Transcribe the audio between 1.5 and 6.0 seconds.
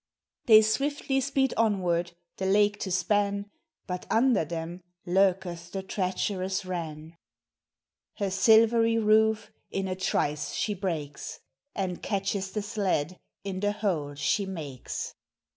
onward, the lake to span, But under them lurketh the